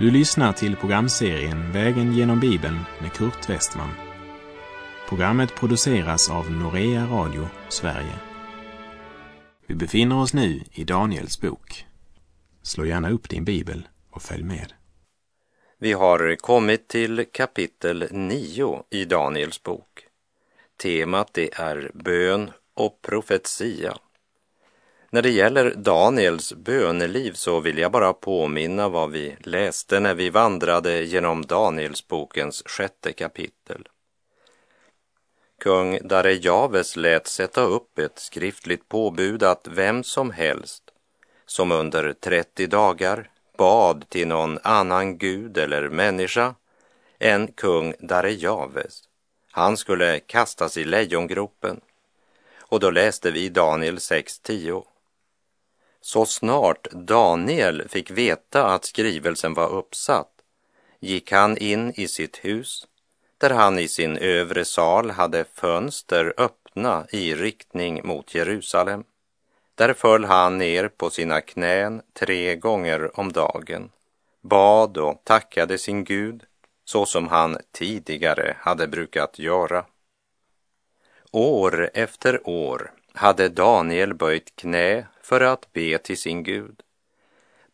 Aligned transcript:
Du 0.00 0.10
lyssnar 0.10 0.52
till 0.52 0.76
programserien 0.76 1.72
Vägen 1.72 2.12
genom 2.12 2.40
Bibeln 2.40 2.78
med 3.00 3.12
Kurt 3.12 3.50
Westman. 3.50 3.90
Programmet 5.08 5.54
produceras 5.54 6.30
av 6.30 6.50
Norea 6.50 7.06
Radio 7.06 7.48
Sverige. 7.68 8.14
Vi 9.66 9.74
befinner 9.74 10.20
oss 10.20 10.34
nu 10.34 10.62
i 10.72 10.84
Daniels 10.84 11.40
bok. 11.40 11.86
Slå 12.62 12.84
gärna 12.84 13.10
upp 13.10 13.28
din 13.28 13.44
bibel 13.44 13.88
och 14.10 14.22
följ 14.22 14.42
med. 14.42 14.72
Vi 15.78 15.92
har 15.92 16.36
kommit 16.36 16.88
till 16.88 17.24
kapitel 17.32 18.08
9 18.10 18.82
i 18.90 19.04
Daniels 19.04 19.62
bok. 19.62 20.06
Temat 20.82 21.34
det 21.34 21.54
är 21.54 21.90
bön 21.94 22.50
och 22.74 23.02
profetia. 23.02 23.96
När 25.12 25.22
det 25.22 25.30
gäller 25.30 25.74
Daniels 25.74 26.52
böneliv 26.52 27.32
så 27.32 27.60
vill 27.60 27.78
jag 27.78 27.92
bara 27.92 28.12
påminna 28.12 28.88
vad 28.88 29.10
vi 29.10 29.36
läste 29.40 30.00
när 30.00 30.14
vi 30.14 30.30
vandrade 30.30 31.02
genom 31.02 31.46
Danielsbokens 31.46 32.62
sjätte 32.66 33.12
kapitel. 33.12 33.88
Kung 35.58 35.98
Darejaves 36.08 36.96
lät 36.96 37.26
sätta 37.26 37.60
upp 37.60 37.98
ett 37.98 38.18
skriftligt 38.18 38.88
påbud 38.88 39.42
att 39.42 39.68
vem 39.70 40.04
som 40.04 40.30
helst 40.30 40.82
som 41.46 41.72
under 41.72 42.12
30 42.12 42.66
dagar 42.66 43.30
bad 43.56 44.04
till 44.08 44.28
någon 44.28 44.58
annan 44.62 45.18
gud 45.18 45.58
eller 45.58 45.88
människa 45.88 46.54
än 47.18 47.46
kung 47.46 47.94
Darejaves, 47.98 49.02
han 49.50 49.76
skulle 49.76 50.20
kastas 50.20 50.76
i 50.76 50.84
lejongropen. 50.84 51.80
Och 52.58 52.80
då 52.80 52.90
läste 52.90 53.30
vi 53.30 53.48
Daniel 53.48 53.96
6.10. 53.96 54.84
Så 56.00 56.26
snart 56.26 56.90
Daniel 56.90 57.88
fick 57.88 58.10
veta 58.10 58.66
att 58.66 58.84
skrivelsen 58.84 59.54
var 59.54 59.68
uppsatt 59.68 60.32
gick 61.00 61.32
han 61.32 61.56
in 61.56 61.92
i 61.96 62.08
sitt 62.08 62.36
hus 62.36 62.86
där 63.38 63.50
han 63.50 63.78
i 63.78 63.88
sin 63.88 64.16
övre 64.16 64.64
sal 64.64 65.10
hade 65.10 65.44
fönster 65.44 66.34
öppna 66.36 67.06
i 67.10 67.34
riktning 67.34 68.00
mot 68.06 68.34
Jerusalem. 68.34 69.04
Där 69.74 69.92
föll 69.92 70.24
han 70.24 70.58
ner 70.58 70.88
på 70.88 71.10
sina 71.10 71.40
knän 71.40 72.02
tre 72.12 72.56
gånger 72.56 73.20
om 73.20 73.32
dagen, 73.32 73.90
bad 74.40 74.98
och 74.98 75.24
tackade 75.24 75.78
sin 75.78 76.04
Gud 76.04 76.44
så 76.84 77.06
som 77.06 77.28
han 77.28 77.58
tidigare 77.72 78.56
hade 78.58 78.86
brukat 78.86 79.38
göra. 79.38 79.84
År 81.32 81.90
efter 81.94 82.48
år 82.48 82.92
hade 83.12 83.48
Daniel 83.48 84.14
böjt 84.14 84.56
knä 84.56 85.06
för 85.30 85.40
att 85.40 85.72
be 85.72 85.98
till 85.98 86.18
sin 86.18 86.42
Gud. 86.42 86.80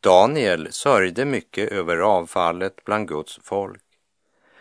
Daniel 0.01 0.73
sörjde 0.73 1.25
mycket 1.25 1.73
över 1.73 1.97
avfallet 1.97 2.85
bland 2.85 3.09
Guds 3.09 3.39
folk, 3.43 3.83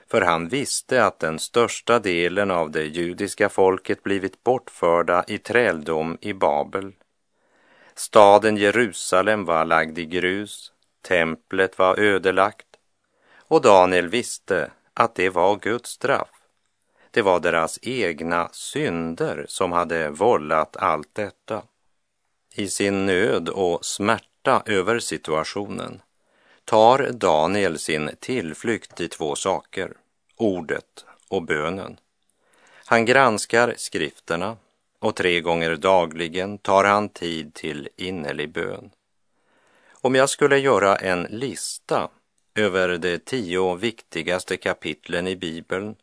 för 0.08 0.22
han 0.22 0.48
visste 0.48 1.06
att 1.06 1.20
den 1.20 1.40
största 1.40 2.00
delen 2.00 2.52
av 2.52 2.72
det 2.72 2.84
judiska 2.84 3.50
folket 3.50 4.04
blivit 4.04 4.44
bortförda 4.44 5.24
i 5.28 5.38
träldom 5.38 6.18
i 6.22 6.34
Babel. 6.34 6.94
Staden 7.96 8.58
Jerusalem 8.58 9.46
var 9.46 9.66
lagd 9.66 9.98
i 9.98 10.06
grus, 10.06 10.72
templet 11.02 11.78
var 11.78 12.00
ödelagt 12.00 12.68
och 13.48 13.62
Daniel 13.62 14.08
visste 14.08 14.72
att 14.94 15.16
det 15.16 15.30
var 15.30 15.56
Guds 15.56 15.90
straff. 15.90 16.32
Det 17.12 17.22
var 17.22 17.40
deras 17.40 17.80
egna 17.82 18.50
synder 18.52 19.46
som 19.48 19.72
hade 19.72 20.10
vållat 20.10 20.78
allt 20.78 21.16
detta. 21.16 21.64
I 22.58 22.68
sin 22.68 23.06
nöd 23.06 23.50
och 23.50 23.86
smärta 23.86 24.64
över 24.66 25.00
situationen 25.00 26.02
tar 26.66 27.10
Daniel 27.12 27.80
sin 27.80 28.10
tillflykt 28.20 28.96
till 28.96 29.10
två 29.10 29.36
saker, 29.36 29.94
ordet 30.36 31.06
och 31.28 31.44
bönen. 31.44 31.98
Han 32.86 33.06
granskar 33.06 33.74
skrifterna 33.78 34.58
och 35.00 35.16
tre 35.16 35.42
gånger 35.42 35.76
dagligen 35.76 36.58
tar 36.58 36.84
han 36.84 37.10
tid 37.10 37.54
till 37.54 37.90
innerlig 37.96 38.50
bön. 38.50 38.92
Om 39.92 40.16
jag 40.16 40.30
skulle 40.30 40.58
göra 40.58 40.96
en 40.96 41.24
lista 41.24 42.10
över 42.56 42.98
de 42.98 43.18
tio 43.18 43.76
viktigaste 43.76 44.58
kapitlen 44.58 45.28
i 45.28 45.36
Bibeln 45.36 45.96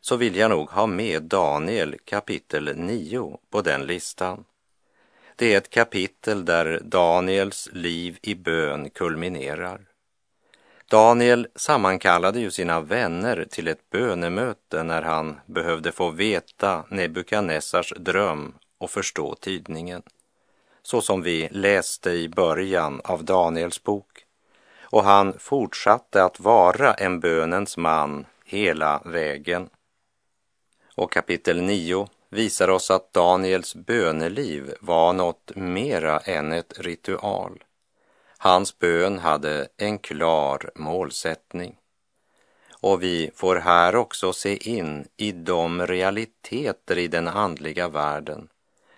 så 0.00 0.16
vill 0.16 0.36
jag 0.36 0.50
nog 0.50 0.70
ha 0.70 0.86
med 0.86 1.22
Daniel 1.22 1.96
kapitel 2.04 2.76
9 2.76 3.38
på 3.50 3.62
den 3.62 3.86
listan. 3.86 4.44
Det 5.42 5.54
är 5.54 5.58
ett 5.58 5.70
kapitel 5.70 6.44
där 6.44 6.80
Daniels 6.84 7.68
liv 7.72 8.18
i 8.22 8.34
bön 8.34 8.90
kulminerar. 8.90 9.80
Daniel 10.90 11.48
sammankallade 11.54 12.40
ju 12.40 12.50
sina 12.50 12.80
vänner 12.80 13.46
till 13.50 13.68
ett 13.68 13.90
bönemöte 13.90 14.82
när 14.82 15.02
han 15.02 15.40
behövde 15.46 15.92
få 15.92 16.10
veta 16.10 16.84
Nebukadnessars 16.88 17.92
dröm 17.96 18.54
och 18.78 18.90
förstå 18.90 19.34
tidningen, 19.34 20.02
Så 20.82 21.00
som 21.00 21.22
vi 21.22 21.48
läste 21.50 22.10
i 22.10 22.28
början 22.28 23.00
av 23.04 23.24
Daniels 23.24 23.82
bok. 23.82 24.24
Och 24.80 25.04
han 25.04 25.38
fortsatte 25.38 26.24
att 26.24 26.40
vara 26.40 26.94
en 26.94 27.20
bönens 27.20 27.76
man 27.76 28.26
hela 28.44 29.02
vägen. 29.04 29.68
Och 30.96 31.12
kapitel 31.12 31.62
9 31.62 32.08
visar 32.32 32.68
oss 32.68 32.90
att 32.90 33.12
Daniels 33.12 33.74
böneliv 33.74 34.74
var 34.80 35.12
något 35.12 35.52
mera 35.54 36.18
än 36.18 36.52
ett 36.52 36.78
ritual. 36.78 37.64
Hans 38.38 38.78
bön 38.78 39.18
hade 39.18 39.68
en 39.76 39.98
klar 39.98 40.70
målsättning. 40.74 41.76
Och 42.80 43.02
vi 43.02 43.30
får 43.34 43.56
här 43.56 43.96
också 43.96 44.32
se 44.32 44.56
in 44.56 45.08
i 45.16 45.32
de 45.32 45.86
realiteter 45.86 46.98
i 46.98 47.08
den 47.08 47.28
andliga 47.28 47.88
världen 47.88 48.48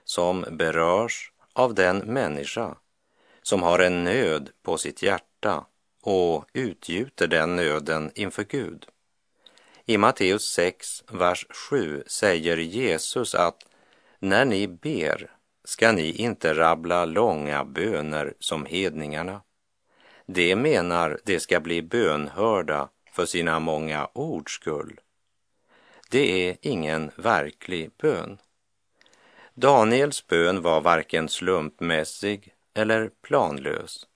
som 0.04 0.44
berörs 0.50 1.32
av 1.52 1.74
den 1.74 1.98
människa 1.98 2.76
som 3.42 3.62
har 3.62 3.78
en 3.78 4.04
nöd 4.04 4.50
på 4.62 4.78
sitt 4.78 5.02
hjärta 5.02 5.66
och 6.02 6.44
utgjuter 6.52 7.26
den 7.26 7.56
nöden 7.56 8.10
inför 8.14 8.44
Gud. 8.44 8.86
I 9.86 9.98
Matteus 9.98 10.44
6, 10.44 11.04
vers 11.12 11.46
7 11.50 12.02
säger 12.06 12.56
Jesus 12.56 13.34
att 13.34 13.66
när 14.18 14.44
ni 14.44 14.68
ber 14.68 15.30
ska 15.64 15.92
ni 15.92 16.12
inte 16.12 16.54
rabbla 16.54 17.04
långa 17.04 17.64
böner 17.64 18.34
som 18.38 18.66
hedningarna. 18.66 19.42
Det 20.26 20.56
menar 20.56 21.20
de 21.24 21.40
ska 21.40 21.60
bli 21.60 21.82
bönhörda 21.82 22.88
för 23.12 23.26
sina 23.26 23.60
många 23.60 24.08
ords 24.12 24.52
skull. 24.52 25.00
Det 26.10 26.48
är 26.48 26.56
ingen 26.60 27.10
verklig 27.16 27.90
bön. 27.96 28.38
Daniels 29.54 30.26
bön 30.26 30.62
var 30.62 30.80
varken 30.80 31.28
slumpmässig 31.28 32.54
eller 32.74 33.10
planlös. 33.22 34.06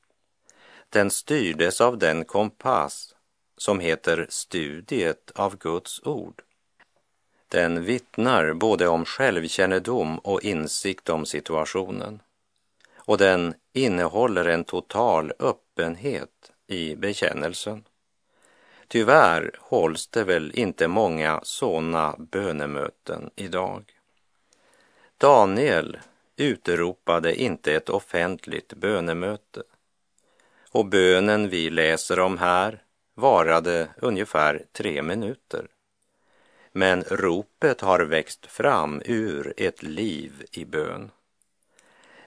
Den 0.89 1.11
styrdes 1.11 1.81
av 1.81 1.99
den 1.99 2.25
kompass 2.25 3.15
som 3.59 3.81
heter 3.81 4.27
Studiet 4.29 5.31
av 5.35 5.57
Guds 5.59 6.01
ord. 6.05 6.43
Den 7.49 7.85
vittnar 7.85 8.53
både 8.53 8.89
om 8.89 9.05
självkännedom 9.05 10.19
och 10.19 10.45
insikt 10.45 11.09
om 11.09 11.27
situationen. 11.27 12.21
Och 12.97 13.19
den 13.19 13.55
innehåller 13.73 14.45
en 14.45 14.65
total 14.65 15.33
öppenhet 15.39 16.53
i 16.67 16.97
bekännelsen. 16.97 17.85
Tyvärr 18.89 19.51
hålls 19.59 20.07
det 20.07 20.25
väl 20.25 20.53
inte 20.55 20.89
många 20.89 21.41
sådana 21.43 22.17
bönemöten 22.19 23.31
idag. 23.37 23.85
Daniel 25.19 25.99
utropade 26.37 27.43
inte 27.43 27.75
ett 27.75 27.89
offentligt 27.89 28.75
bönemöte. 28.75 29.63
Och 30.71 30.87
bönen 30.87 31.49
vi 31.49 31.71
läser 31.71 32.21
om 32.21 32.39
här 32.39 32.83
varade 33.19 33.89
ungefär 33.97 34.65
tre 34.73 35.03
minuter. 35.03 35.67
Men 36.73 37.03
ropet 37.03 37.81
har 37.81 38.01
växt 38.01 38.47
fram 38.47 39.03
ur 39.05 39.55
ett 39.57 39.83
liv 39.83 40.45
i 40.53 40.65
bön. 40.65 41.11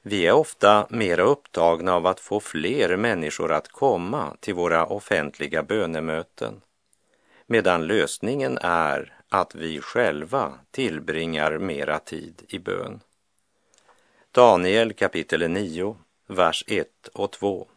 Vi 0.02 0.28
är 0.28 0.32
ofta 0.32 0.88
mera 0.90 1.24
upptagna 1.24 1.94
av 1.94 2.08
att 2.08 2.20
få 2.20 2.40
fler 2.40 2.98
människor 2.98 3.52
att 3.52 3.68
komma 3.68 4.36
till 4.40 4.54
våra 4.54 4.86
offentliga 4.86 5.64
bönemöten, 5.64 6.62
medan 7.46 7.88
lösningen 7.88 8.58
är 8.62 9.14
att 9.30 9.56
vi 9.56 9.82
själva 9.82 10.54
tillbringar 10.72 11.58
mera 11.58 12.00
tid 12.00 12.44
i 12.48 12.60
bön. 12.60 13.00
Daniel 14.32 14.94
kapitel 14.94 15.50
9, 15.50 15.98
vers 16.28 16.64
1 16.68 16.88
och 17.14 17.32
2. 17.32 17.68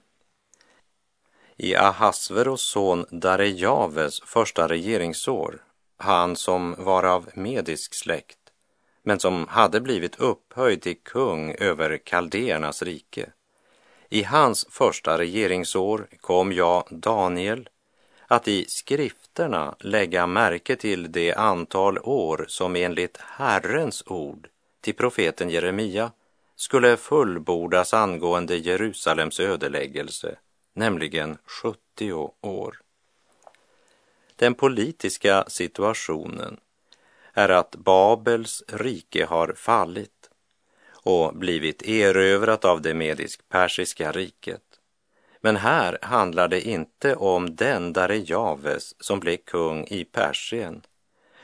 I 1.56 1.74
Ahasveros 1.74 2.62
son 2.62 3.06
Darejaves 3.10 4.20
första 4.20 4.68
regeringsår, 4.68 5.62
han 5.98 6.36
som 6.36 6.74
var 6.78 7.02
av 7.02 7.30
medisk 7.34 7.94
släkt, 7.94 8.38
men 9.02 9.20
som 9.20 9.48
hade 9.48 9.80
blivit 9.80 10.20
upphöjd 10.20 10.82
till 10.82 10.96
kung 11.02 11.54
över 11.54 11.98
kaldéernas 11.98 12.82
rike. 12.82 13.26
I 14.08 14.22
hans 14.22 14.66
första 14.70 15.18
regeringsår 15.18 16.06
kom 16.20 16.52
jag, 16.52 16.88
Daniel, 16.90 17.68
att 18.26 18.48
i 18.48 18.64
skrifterna 18.68 19.74
lägga 19.80 20.26
märke 20.26 20.76
till 20.76 21.12
det 21.12 21.34
antal 21.34 21.98
år 21.98 22.44
som 22.48 22.76
enligt 22.76 23.16
Herrens 23.16 24.02
ord 24.06 24.48
till 24.80 24.94
profeten 24.94 25.50
Jeremia 25.50 26.10
skulle 26.56 26.96
fullbordas 26.96 27.94
angående 27.94 28.56
Jerusalems 28.56 29.40
ödeläggelse, 29.40 30.36
nämligen 30.74 31.38
70 31.44 32.12
år. 32.40 32.80
Den 34.36 34.54
politiska 34.54 35.44
situationen 35.48 36.60
är 37.32 37.48
att 37.48 37.76
Babels 37.76 38.62
rike 38.68 39.24
har 39.24 39.52
fallit 39.56 40.30
och 40.92 41.36
blivit 41.36 41.82
erövrat 41.82 42.64
av 42.64 42.82
det 42.82 42.94
medisk-persiska 42.94 44.12
riket. 44.12 44.62
Men 45.40 45.56
här 45.56 45.98
handlar 46.02 46.48
det 46.48 46.60
inte 46.60 47.16
om 47.16 47.56
den 47.56 47.92
Darejaves 47.92 48.94
som 49.04 49.20
blev 49.20 49.36
kung 49.36 49.86
i 49.86 50.04
Persien, 50.04 50.82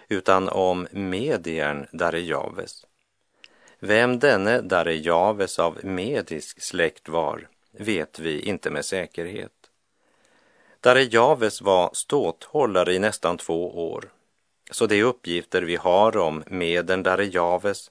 utan 0.09 0.49
om 0.49 0.89
mediern 0.91 1.87
Darejaves. 1.93 2.87
Vem 3.79 4.19
denne 4.19 4.61
Darejaves 4.61 5.59
av 5.59 5.85
medisk 5.85 6.63
släkt 6.63 7.09
var 7.09 7.49
vet 7.73 8.19
vi 8.19 8.41
inte 8.41 8.71
med 8.71 8.85
säkerhet. 8.85 9.53
Darejaves 10.81 11.63
var 11.63 11.91
ståthållare 11.93 12.95
i 12.95 12.99
nästan 12.99 13.37
två 13.37 13.91
år, 13.93 14.11
så 14.71 14.87
de 14.87 15.03
uppgifter 15.03 15.63
vi 15.63 15.77
har 15.77 16.17
om 16.17 16.45
meden 16.47 17.03
Darejaves 17.03 17.91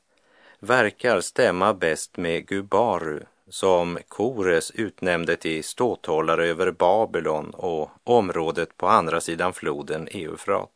verkar 0.59 1.21
stämma 1.21 1.73
bäst 1.73 2.17
med 2.17 2.47
Gubaru 2.47 3.19
som 3.49 3.97
Kores 4.07 4.71
utnämnde 4.71 5.35
till 5.35 5.63
ståthållare 5.63 6.47
över 6.47 6.71
Babylon 6.71 7.49
och 7.49 7.89
området 8.03 8.77
på 8.77 8.87
andra 8.87 9.21
sidan 9.21 9.53
floden 9.53 10.07
Eufrat. 10.11 10.71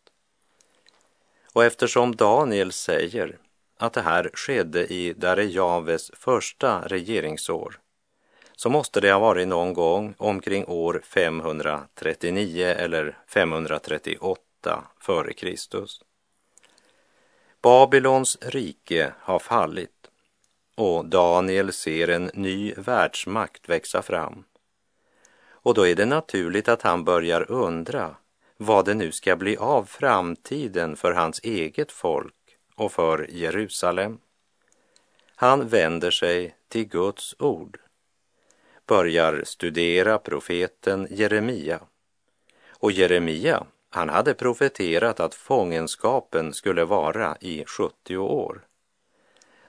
Och 1.54 1.66
eftersom 1.66 2.16
Daniel 2.16 2.72
säger 2.72 3.38
att 3.78 3.94
det 3.94 4.02
här 4.02 4.30
skedde 4.34 4.94
i 4.94 5.14
Darejaves 5.14 6.12
första 6.14 6.88
regeringsår 6.88 7.80
så 8.56 8.70
måste 8.70 9.02
det 9.02 9.12
ha 9.12 9.20
varit 9.20 9.48
någon 9.48 9.74
gång 9.74 10.16
omkring 10.18 10.66
år 10.68 11.02
539 11.04 12.66
eller 12.66 13.18
538 13.28 14.84
före 15.00 15.34
Kristus. 15.34 16.02
Babylons 17.62 18.38
rike 18.42 19.14
har 19.20 19.40
fallit 19.40 19.90
och 20.76 21.06
Daniel 21.06 21.74
ser 21.74 22.08
en 22.08 22.32
ny 22.34 22.74
världsmakt 22.74 23.70
växa 23.70 24.02
fram. 24.02 24.44
Och 25.50 25.74
då 25.74 25.88
är 25.88 25.96
det 25.96 26.06
naturligt 26.06 26.70
att 26.70 26.82
han 26.82 27.04
börjar 27.04 27.52
undra 27.52 28.16
vad 28.58 28.86
det 28.86 28.94
nu 28.94 29.12
ska 29.12 29.36
bli 29.36 29.58
av 29.58 29.86
framtiden 29.86 30.96
för 30.96 31.12
hans 31.12 31.40
eget 31.44 31.92
folk 31.92 32.36
och 32.76 32.92
för 32.92 33.28
Jerusalem. 33.30 34.18
Han 35.36 35.68
vänder 35.68 36.12
sig 36.12 36.56
till 36.68 36.88
Guds 36.88 37.36
ord, 37.40 37.80
börjar 38.88 39.42
studera 39.46 40.18
profeten 40.18 41.08
Jeremia. 41.10 41.80
Och 42.70 42.92
Jeremia, 42.92 43.66
han 43.90 44.10
hade 44.10 44.34
profeterat 44.34 45.20
att 45.20 45.36
fångenskapen 45.36 46.54
skulle 46.54 46.86
vara 46.86 47.38
i 47.42 47.66
70 47.66 48.18
år. 48.18 48.62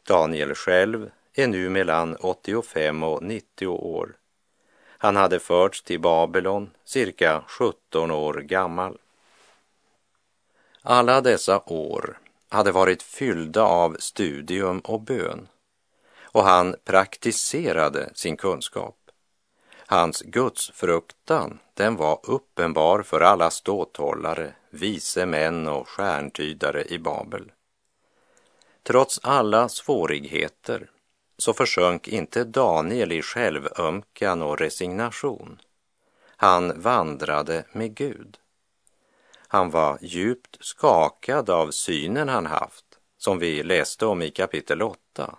Daniel 0.03 0.55
själv 0.55 1.11
är 1.35 1.47
nu 1.47 1.69
mellan 1.69 2.17
85 2.17 3.03
och 3.03 3.23
90 3.23 3.67
år. 3.67 4.17
Han 4.87 5.17
hade 5.17 5.39
förts 5.39 5.83
till 5.83 6.01
Babylon 6.01 6.71
cirka 6.85 7.45
17 7.47 8.11
år 8.11 8.35
gammal. 8.35 8.99
Alla 10.83 11.21
dessa 11.21 11.63
år 11.67 12.19
hade 12.49 12.73
varit 12.73 13.03
fyllda 13.03 13.63
av 13.63 13.97
studium 13.99 14.79
och 14.81 15.01
bön 15.01 15.49
och 16.35 16.45
han 16.45 16.77
praktiserade 16.85 18.11
sin 18.15 18.37
kunskap. 18.37 19.04
Hans 19.87 20.23
gudsfruktan, 20.23 21.59
den 21.75 21.97
var 21.97 22.21
uppenbar 22.23 23.03
för 23.03 23.21
alla 23.21 23.51
ståthållare, 23.51 24.55
vise 24.71 25.27
män 25.27 25.69
och 25.69 25.89
stjärntydare 25.89 26.85
i 26.85 26.99
Babel. 26.99 27.53
Trots 28.83 29.21
alla 29.23 29.69
svårigheter 29.69 30.91
så 31.39 31.53
försjönk 31.53 32.09
inte 32.09 32.45
Daniel 32.45 33.13
i 33.13 33.23
självömkan 33.23 34.43
och 34.43 34.59
resignation. 34.59 35.61
Han 36.37 36.81
vandrade 36.81 37.65
med 37.73 37.95
Gud. 37.95 38.39
Han 39.49 39.71
var 39.71 39.99
djupt 40.01 40.57
skakad 40.61 41.51
av 41.51 41.71
synen 41.71 42.29
han 42.29 42.47
haft, 42.47 42.85
som 43.19 43.39
vi 43.39 43.63
läste 43.63 44.07
om 44.07 44.23
i 44.23 44.31
kapitel 44.31 44.83
8, 44.83 45.37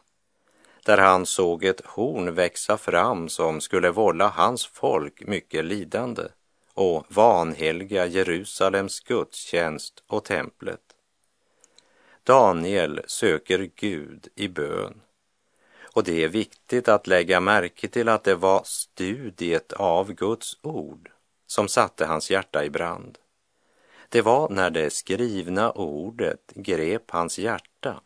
där 0.85 0.97
han 0.97 1.25
såg 1.25 1.63
ett 1.63 1.85
horn 1.85 2.33
växa 2.33 2.77
fram 2.77 3.29
som 3.29 3.61
skulle 3.61 3.91
vålla 3.91 4.27
hans 4.27 4.65
folk 4.65 5.27
mycket 5.27 5.65
lidande 5.65 6.23
och 6.73 7.05
vanhelga 7.09 8.05
Jerusalems 8.05 8.99
gudstjänst 8.99 10.03
och 10.07 10.23
templet. 10.23 10.81
Daniel 12.23 13.01
söker 13.07 13.69
Gud 13.75 14.27
i 14.35 14.47
bön. 14.47 15.01
Och 15.93 16.03
det 16.03 16.23
är 16.23 16.27
viktigt 16.27 16.87
att 16.87 17.07
lägga 17.07 17.39
märke 17.39 17.87
till 17.87 18.09
att 18.09 18.23
det 18.23 18.35
var 18.35 18.61
studiet 18.65 19.73
av 19.73 20.13
Guds 20.13 20.57
ord 20.61 21.11
som 21.47 21.67
satte 21.67 22.05
hans 22.05 22.31
hjärta 22.31 22.65
i 22.65 22.69
brand. 22.69 23.17
Det 24.09 24.21
var 24.21 24.49
när 24.49 24.69
det 24.69 24.89
skrivna 24.89 25.71
ordet 25.71 26.51
grep 26.55 27.11
hans 27.11 27.39
hjärta 27.39 28.01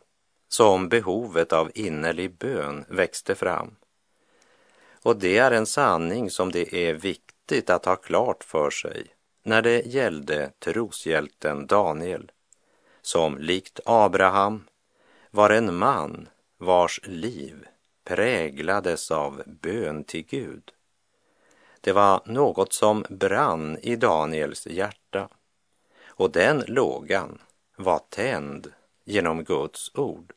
som 0.50 0.88
behovet 0.88 1.52
av 1.52 1.70
innerlig 1.74 2.38
bön 2.38 2.84
växte 2.88 3.34
fram. 3.34 3.76
Och 5.02 5.16
det 5.16 5.38
är 5.38 5.50
en 5.50 5.66
sanning 5.66 6.30
som 6.30 6.52
det 6.52 6.74
är 6.74 6.94
viktigt 6.94 7.70
att 7.70 7.84
ha 7.84 7.96
klart 7.96 8.44
för 8.44 8.70
sig 8.70 9.06
när 9.42 9.62
det 9.62 9.86
gällde 9.86 10.50
troshjälten 10.58 11.66
Daniel 11.66 12.30
som 13.02 13.38
likt 13.38 13.80
Abraham 13.84 14.64
var 15.30 15.50
en 15.50 15.76
man 15.76 16.28
vars 16.58 17.00
liv 17.04 17.66
präglades 18.04 19.10
av 19.10 19.42
bön 19.46 20.04
till 20.04 20.26
Gud. 20.26 20.72
Det 21.80 21.92
var 21.92 22.22
något 22.26 22.72
som 22.72 23.04
brann 23.08 23.78
i 23.82 23.96
Daniels 23.96 24.66
hjärta 24.66 25.28
och 26.06 26.30
den 26.30 26.64
lågan 26.66 27.38
var 27.76 28.00
tänd 28.08 28.72
genom 29.04 29.44
Guds 29.44 29.90
ord. 29.94 30.32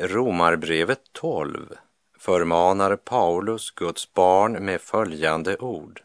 I 0.00 0.06
Romarbrevet 0.06 1.00
12 1.12 1.76
förmanar 2.18 2.96
Paulus 2.96 3.70
Guds 3.70 4.12
barn 4.12 4.52
med 4.64 4.80
följande 4.80 5.56
ord. 5.56 6.02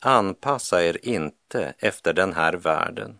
Anpassa 0.00 0.84
er 0.84 1.06
inte 1.06 1.74
efter 1.78 2.12
den 2.12 2.32
här 2.32 2.52
världen, 2.52 3.18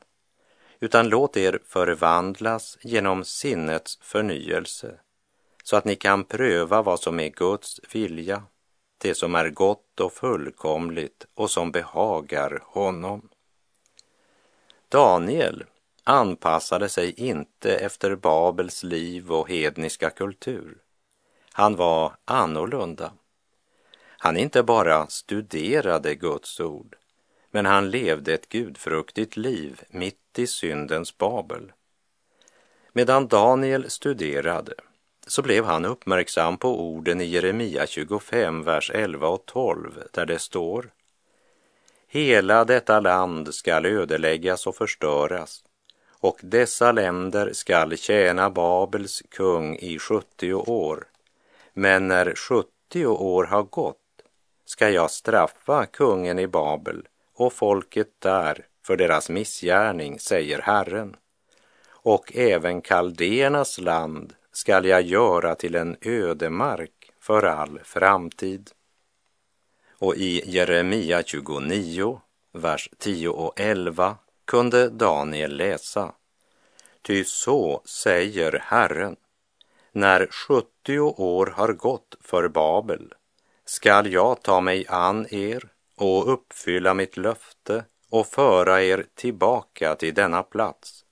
utan 0.81 1.09
låt 1.09 1.37
er 1.37 1.59
förvandlas 1.67 2.79
genom 2.81 3.25
sinnets 3.25 3.99
förnyelse, 4.03 5.01
så 5.63 5.77
att 5.77 5.85
ni 5.85 5.97
kan 5.97 6.25
pröva 6.25 6.83
vad 6.83 7.01
som 7.01 7.21
är 7.21 7.29
Guds 7.29 7.81
vilja, 7.93 8.43
det 8.99 9.15
som 9.15 9.35
är 9.35 9.49
gott 9.49 10.01
och 10.01 10.13
fullkomligt 10.13 11.27
och 11.35 11.51
som 11.51 11.73
behagar 11.73 12.63
honom. 12.65 13.29
Daniel 14.89 15.65
anpassade 16.07 16.89
sig 16.89 17.13
inte 17.21 17.77
efter 17.77 18.17
Babels 18.17 18.83
liv 18.83 19.33
och 19.33 19.49
hedniska 19.51 20.11
kultur. 20.11 20.79
Han 21.53 21.77
var 21.77 22.13
annorlunda. 22.25 23.13
Han 24.19 24.37
inte 24.37 24.63
bara 24.63 25.07
studerade 25.07 26.15
Guds 26.15 26.61
ord, 26.61 26.97
men 27.51 27.67
han 27.67 27.91
levde 27.91 28.35
ett 28.35 28.49
gudfruktigt 28.49 29.37
liv 29.37 29.81
mitt 29.89 30.39
i 30.39 30.47
syndens 30.47 31.19
Babel. 31.19 31.73
Medan 32.93 33.29
Daniel 33.29 33.91
studerade 33.91 34.75
så 35.27 35.43
blev 35.43 35.65
han 35.65 35.85
uppmärksam 35.85 36.59
på 36.59 36.81
orden 36.81 37.21
i 37.21 37.25
Jeremia 37.25 37.87
25, 37.87 38.63
vers 38.63 38.91
11 38.95 39.29
och 39.29 39.47
12, 39.47 40.03
där 40.13 40.27
det 40.27 40.39
står 40.39 40.91
Hela 42.09 42.65
detta 42.65 43.01
land 43.01 43.55
skall 43.55 43.87
ödeläggas 43.87 44.67
och 44.67 44.77
förstöras 44.77 45.66
och 46.21 46.41
dessa 46.43 46.93
länder 46.93 47.53
skall 47.53 47.97
tjäna 47.97 48.51
Babels 48.51 49.23
kung 49.29 49.77
i 49.77 49.99
70 49.99 50.55
år. 50.55 51.05
Men 51.73 52.09
när 52.09 52.35
70 52.35 53.07
år 53.07 53.45
har 53.45 53.63
gått 53.63 53.97
ska 54.65 54.91
jag 54.91 55.11
straffa 55.11 55.87
kungen 55.87 56.39
i 56.39 56.47
Babel 56.47 57.09
och 57.35 57.53
folket 57.53 58.09
där 58.19 58.67
för 58.87 58.97
deras 58.97 59.31
missgärning, 59.31 60.19
säger 60.19 60.63
Herren. 60.63 61.17
Och 61.89 62.37
även 62.37 62.81
kaldéernas 62.81 63.79
land 63.79 64.35
skall 64.53 64.85
jag 64.85 65.03
göra 65.03 65.55
till 65.55 65.75
en 65.75 65.97
ödemark 66.01 67.13
för 67.21 67.43
all 67.43 67.81
framtid. 67.85 68.71
Och 69.99 70.17
i 70.17 70.51
Jeremia 70.51 71.23
29, 71.23 72.21
vers 72.53 72.91
10 72.99 73.29
och 73.29 73.61
11 73.61 74.17
kunde 74.47 74.89
Daniel 74.89 75.57
läsa. 75.57 76.13
Ty 77.03 77.25
så 77.25 77.83
säger 77.85 78.63
Herren, 78.65 79.17
när 79.93 80.27
70 80.27 80.99
år 81.01 81.47
har 81.47 81.73
gått 81.73 82.17
för 82.21 82.49
Babel 82.49 83.15
skall 83.65 84.13
jag 84.13 84.43
ta 84.43 84.61
mig 84.61 84.87
an 84.89 85.27
er 85.31 85.69
och 85.97 86.33
uppfylla 86.33 86.95
mitt 86.95 87.17
löfte 87.17 87.85
och 88.11 88.27
föra 88.27 88.83
er 88.83 89.07
tillbaka 89.15 89.95
till 89.95 90.15
denna 90.15 90.43
plats. 90.43 91.05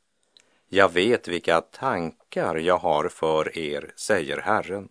Jag 0.69 0.93
vet 0.93 1.29
vilka 1.29 1.61
tankar 1.61 2.55
jag 2.57 2.79
har 2.79 3.09
för 3.09 3.59
er, 3.59 3.93
säger 3.97 4.38
Herren, 4.38 4.88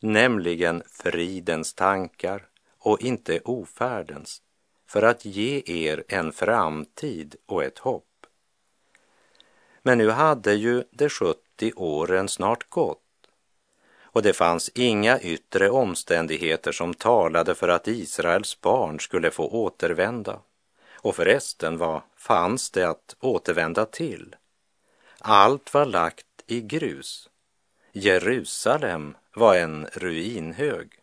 nämligen 0.00 0.82
fridens 0.90 1.74
tankar 1.74 2.46
och 2.78 3.00
inte 3.00 3.40
ofärdens, 3.40 4.42
för 4.92 5.02
att 5.02 5.24
ge 5.24 5.62
er 5.66 6.04
en 6.08 6.32
framtid 6.32 7.36
och 7.46 7.64
ett 7.64 7.78
hopp. 7.78 8.26
Men 9.82 9.98
nu 9.98 10.10
hade 10.10 10.54
ju 10.54 10.84
de 10.90 11.08
70 11.08 11.72
åren 11.76 12.28
snart 12.28 12.70
gått 12.70 12.98
och 14.02 14.22
det 14.22 14.32
fanns 14.32 14.68
inga 14.74 15.20
yttre 15.20 15.70
omständigheter 15.70 16.72
som 16.72 16.94
talade 16.94 17.54
för 17.54 17.68
att 17.68 17.88
Israels 17.88 18.60
barn 18.60 19.00
skulle 19.00 19.30
få 19.30 19.48
återvända. 19.48 20.38
Och 20.92 21.16
förresten, 21.16 21.78
vad 21.78 22.02
fanns 22.16 22.70
det 22.70 22.88
att 22.88 23.16
återvända 23.20 23.84
till? 23.84 24.36
Allt 25.18 25.74
var 25.74 25.86
lagt 25.86 26.26
i 26.46 26.60
grus. 26.60 27.28
Jerusalem 27.92 29.16
var 29.34 29.56
en 29.56 29.86
ruinhög. 29.92 31.01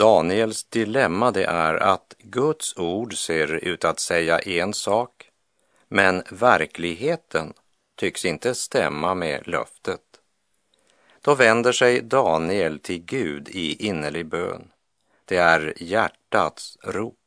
Daniels 0.00 0.64
dilemma 0.64 1.30
det 1.30 1.44
är 1.44 1.74
att 1.74 2.14
Guds 2.18 2.76
ord 2.76 3.16
ser 3.16 3.52
ut 3.52 3.84
att 3.84 4.00
säga 4.00 4.38
en 4.38 4.74
sak, 4.74 5.30
men 5.88 6.22
verkligheten 6.30 7.52
tycks 7.96 8.24
inte 8.24 8.54
stämma 8.54 9.14
med 9.14 9.48
löftet. 9.48 10.00
Då 11.20 11.34
vänder 11.34 11.72
sig 11.72 12.00
Daniel 12.00 12.78
till 12.78 13.04
Gud 13.04 13.48
i 13.48 13.86
innerlig 13.86 14.26
bön. 14.26 14.70
Det 15.24 15.36
är 15.36 15.74
hjärtats 15.76 16.78
rop. 16.82 17.18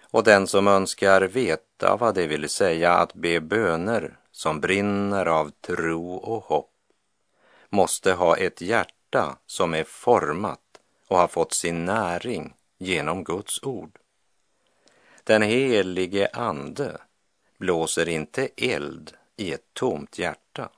Och 0.00 0.24
den 0.24 0.46
som 0.46 0.68
önskar 0.68 1.22
veta 1.22 1.96
vad 1.96 2.14
det 2.14 2.26
vill 2.26 2.48
säga 2.48 2.92
att 2.92 3.14
be 3.14 3.40
böner 3.40 4.18
som 4.32 4.60
brinner 4.60 5.26
av 5.26 5.50
tro 5.50 6.14
och 6.14 6.42
hopp 6.44 6.74
måste 7.68 8.12
ha 8.12 8.36
ett 8.36 8.60
hjärta 8.60 9.36
som 9.46 9.74
är 9.74 9.84
format 9.84 10.67
och 11.08 11.16
har 11.16 11.28
fått 11.28 11.52
sin 11.52 11.84
näring 11.84 12.54
genom 12.78 13.24
Guds 13.24 13.62
ord. 13.62 13.98
Den 15.24 15.42
helige 15.42 16.28
Ande 16.32 16.98
blåser 17.58 18.08
inte 18.08 18.48
eld 18.56 19.12
i 19.36 19.52
ett 19.52 19.74
tomt 19.74 20.18
hjärta. 20.18 20.68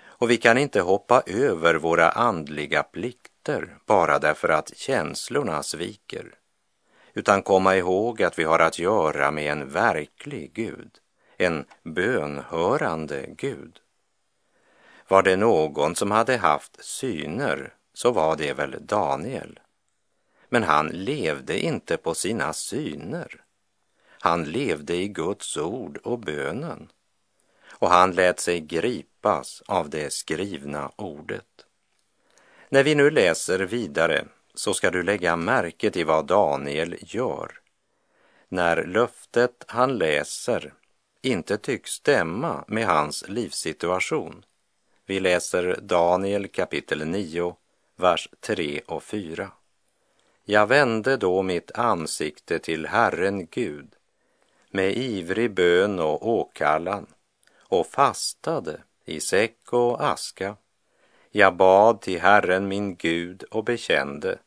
Och 0.00 0.30
vi 0.30 0.36
kan 0.36 0.58
inte 0.58 0.80
hoppa 0.80 1.22
över 1.26 1.74
våra 1.74 2.10
andliga 2.10 2.82
plikter 2.82 3.78
bara 3.86 4.18
därför 4.18 4.48
att 4.48 4.76
känslorna 4.76 5.62
sviker, 5.62 6.34
utan 7.14 7.42
komma 7.42 7.76
ihåg 7.76 8.22
att 8.22 8.38
vi 8.38 8.44
har 8.44 8.58
att 8.58 8.78
göra 8.78 9.30
med 9.30 9.52
en 9.52 9.68
verklig 9.68 10.52
Gud, 10.52 10.90
en 11.36 11.64
bönhörande 11.82 13.26
Gud. 13.28 13.80
Var 15.08 15.22
det 15.22 15.36
någon 15.36 15.96
som 15.96 16.10
hade 16.10 16.36
haft 16.36 16.84
syner 16.84 17.74
så 17.98 18.10
var 18.10 18.36
det 18.36 18.52
väl 18.52 18.76
Daniel. 18.80 19.60
Men 20.48 20.62
han 20.62 20.88
levde 20.88 21.58
inte 21.58 21.96
på 21.96 22.14
sina 22.14 22.52
syner. 22.52 23.44
Han 24.08 24.44
levde 24.44 24.94
i 24.94 25.08
Guds 25.08 25.56
ord 25.56 25.96
och 25.96 26.18
bönen 26.18 26.92
och 27.68 27.88
han 27.88 28.12
lät 28.12 28.40
sig 28.40 28.60
gripas 28.60 29.62
av 29.66 29.90
det 29.90 30.12
skrivna 30.12 30.92
ordet. 30.96 31.66
När 32.68 32.82
vi 32.82 32.94
nu 32.94 33.10
läser 33.10 33.58
vidare 33.58 34.24
så 34.54 34.74
ska 34.74 34.90
du 34.90 35.02
lägga 35.02 35.36
märke 35.36 35.90
till 35.90 36.06
vad 36.06 36.26
Daniel 36.26 36.96
gör. 37.00 37.60
När 38.48 38.84
löftet 38.84 39.64
han 39.68 39.98
läser 39.98 40.74
inte 41.22 41.58
tycks 41.58 41.90
stämma 41.90 42.64
med 42.68 42.86
hans 42.86 43.28
livssituation. 43.28 44.44
Vi 45.06 45.20
läser 45.20 45.78
Daniel 45.82 46.48
kapitel 46.48 47.06
9, 47.06 47.56
vers 48.00 48.28
3 48.40 48.80
och 48.86 49.02
4. 49.02 49.50
Jag 50.44 50.66
vände 50.66 51.16
då 51.16 51.42
mitt 51.42 51.72
ansikte 51.72 52.58
till 52.58 52.86
Herren 52.86 53.46
Gud 53.46 53.88
med 54.70 54.96
ivrig 54.96 55.54
bön 55.54 55.98
och 55.98 56.28
åkallan 56.28 57.06
och 57.58 57.86
fastade 57.86 58.80
i 59.04 59.20
säck 59.20 59.72
och 59.72 60.04
aska. 60.04 60.56
Jag 61.30 61.56
bad 61.56 62.00
till 62.00 62.20
Herren 62.20 62.68
min 62.68 62.96
Gud 62.96 63.42
och 63.42 63.64
bekände, 63.64 64.38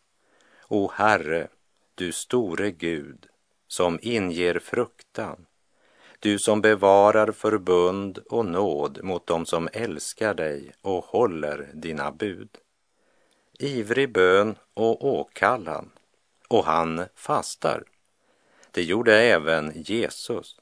O 0.67 0.91
Herre, 0.93 1.48
du 1.96 2.12
store 2.12 2.72
Gud, 2.72 3.27
som 3.67 4.00
inger 4.01 4.60
fruktan, 4.60 5.46
du 6.20 6.39
som 6.39 6.62
bevarar 6.62 7.31
förbund 7.31 8.17
och 8.17 8.46
nåd 8.46 9.03
mot 9.03 9.27
dem 9.27 9.46
som 9.46 9.70
älskar 9.74 10.34
dig 10.34 10.72
och 10.81 11.05
håller 11.05 11.70
dina 11.74 12.12
bud. 12.12 12.58
Ivrig 13.63 14.12
bön 14.12 14.56
och 14.74 15.06
åkallan, 15.06 15.91
och 16.48 16.65
han 16.65 17.06
fastar. 17.15 17.84
Det 18.72 18.84
gjorde 18.84 19.20
även 19.20 19.72
Jesus. 19.75 20.56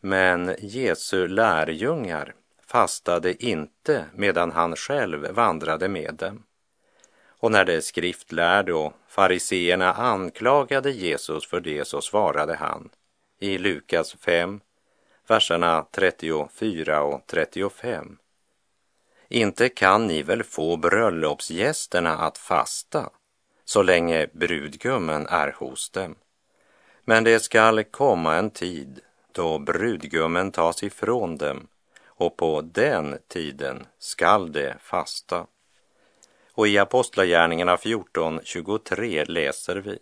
Men 0.00 0.54
Jesu 0.58 1.28
lärjungar 1.28 2.34
fastade 2.66 3.44
inte 3.44 4.04
medan 4.14 4.52
han 4.52 4.76
själv 4.76 5.30
vandrade 5.30 5.88
med 5.88 6.14
dem. 6.14 6.42
Och 7.26 7.52
när 7.52 7.64
de 7.64 7.82
skriftlärde 7.82 8.72
och 8.72 8.92
fariseerna 9.08 9.92
anklagade 9.92 10.90
Jesus 10.90 11.46
för 11.46 11.60
det 11.60 11.84
så 11.84 12.00
svarade 12.00 12.54
han 12.54 12.90
i 13.38 13.58
Lukas 13.58 14.12
5, 14.14 14.60
verserna 15.26 15.86
34 15.90 17.02
och 17.02 17.26
35. 17.26 18.18
Inte 19.32 19.68
kan 19.68 20.06
ni 20.06 20.22
väl 20.22 20.42
få 20.42 20.76
bröllopsgästerna 20.76 22.18
att 22.18 22.38
fasta 22.38 23.10
så 23.64 23.82
länge 23.82 24.26
brudgummen 24.32 25.26
är 25.26 25.52
hos 25.58 25.90
dem. 25.90 26.14
Men 27.04 27.24
det 27.24 27.40
skall 27.40 27.84
komma 27.84 28.36
en 28.36 28.50
tid 28.50 29.00
då 29.32 29.58
brudgummen 29.58 30.52
tas 30.52 30.82
ifrån 30.82 31.36
dem 31.36 31.66
och 32.06 32.36
på 32.36 32.60
den 32.60 33.18
tiden 33.28 33.86
skall 33.98 34.52
de 34.52 34.74
fasta. 34.80 35.46
Och 36.52 36.68
i 36.68 36.78
Apostlagärningarna 36.78 37.76
14.23 37.76 39.24
läser 39.26 39.76
vi. 39.76 39.98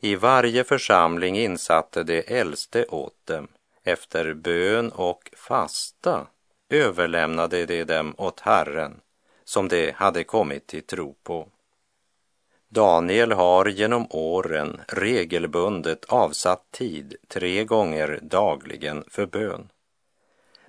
I 0.00 0.14
varje 0.14 0.64
församling 0.64 1.38
insatte 1.38 2.02
de 2.02 2.22
äldste 2.26 2.84
åt 2.84 3.26
dem. 3.26 3.48
Efter 3.84 4.34
bön 4.34 4.90
och 4.90 5.30
fasta 5.36 6.26
överlämnade 6.68 7.66
de 7.66 7.84
dem 7.84 8.14
åt 8.18 8.40
Herren 8.40 9.00
som 9.44 9.68
de 9.68 9.90
hade 9.90 10.24
kommit 10.24 10.66
till 10.66 10.82
tro 10.82 11.14
på. 11.22 11.48
Daniel 12.68 13.32
har 13.32 13.66
genom 13.66 14.06
åren 14.10 14.80
regelbundet 14.88 16.04
avsatt 16.04 16.70
tid 16.70 17.16
tre 17.28 17.64
gånger 17.64 18.18
dagligen 18.22 19.04
för 19.08 19.26
bön. 19.26 19.68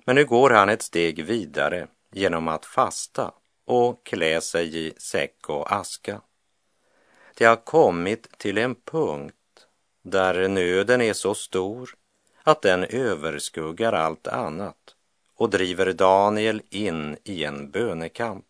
Men 0.04 0.16
nu 0.16 0.24
går 0.24 0.50
han 0.50 0.68
ett 0.68 0.82
steg 0.82 1.24
vidare 1.24 1.86
genom 2.12 2.48
att 2.48 2.66
fasta 2.66 3.32
och 3.64 4.06
klä 4.06 4.40
sig 4.40 4.86
i 4.86 4.92
säck 4.98 5.48
och 5.48 5.72
aska. 5.72 6.20
Det 7.34 7.44
har 7.44 7.56
kommit 7.56 8.38
till 8.38 8.58
en 8.58 8.74
punkt 8.74 9.34
där 10.02 10.48
nöden 10.48 11.00
är 11.00 11.12
så 11.12 11.34
stor 11.34 11.90
att 12.42 12.62
den 12.62 12.84
överskuggar 12.84 13.92
allt 13.92 14.26
annat 14.26 14.94
och 15.38 15.50
driver 15.50 15.92
Daniel 15.92 16.62
in 16.70 17.16
i 17.24 17.44
en 17.44 17.70
bönekamp. 17.70 18.44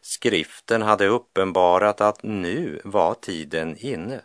Skriften 0.00 0.82
hade 0.82 1.06
uppenbarat 1.06 2.00
att 2.00 2.22
nu 2.22 2.80
var 2.84 3.14
tiden 3.14 3.76
inne. 3.76 4.20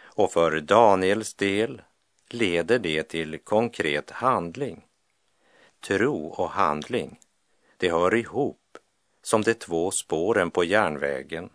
Och 0.00 0.32
för 0.32 0.60
Daniels 0.60 1.34
del 1.34 1.82
leder 2.28 2.78
det 2.78 3.02
till 3.02 3.38
konkret 3.38 4.10
handling. 4.10 4.84
Tro 5.80 6.26
och 6.26 6.50
handling, 6.50 7.20
det 7.76 7.90
hör 7.90 8.14
ihop 8.14 8.78
som 9.22 9.42
de 9.42 9.54
två 9.54 9.90
spåren 9.90 10.50
på 10.50 10.64
järnvägen. 10.64 11.50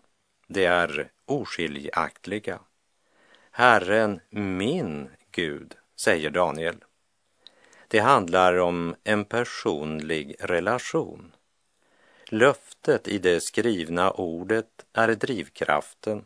Det 0.46 0.64
är 0.64 1.10
oskiljaktiga. 1.24 2.58
Herren, 3.50 4.20
min 4.30 5.08
Gud, 5.30 5.74
säger 5.96 6.30
Daniel. 6.30 6.84
Det 7.88 7.98
handlar 7.98 8.56
om 8.58 8.94
en 9.04 9.24
personlig 9.24 10.36
relation. 10.40 11.32
Löftet 12.28 13.08
i 13.08 13.18
det 13.18 13.40
skrivna 13.40 14.10
ordet 14.10 14.86
är 14.92 15.08
drivkraften. 15.08 16.24